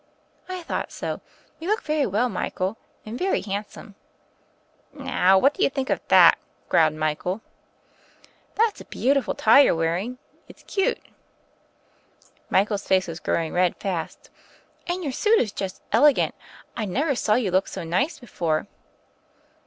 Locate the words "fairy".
7.43-7.59